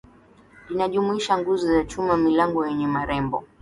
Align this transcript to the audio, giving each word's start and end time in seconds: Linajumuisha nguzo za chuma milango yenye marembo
Linajumuisha 0.69 1.37
nguzo 1.37 1.67
za 1.73 1.85
chuma 1.85 2.17
milango 2.17 2.67
yenye 2.67 2.87
marembo 2.87 3.43